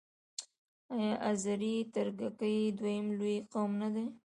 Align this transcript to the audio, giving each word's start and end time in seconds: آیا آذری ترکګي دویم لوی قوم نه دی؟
آیا 0.95 1.13
آذری 1.29 1.75
ترکګي 1.95 2.57
دویم 2.77 3.05
لوی 3.17 3.37
قوم 3.51 3.71
نه 3.81 3.87
دی؟ 3.93 4.05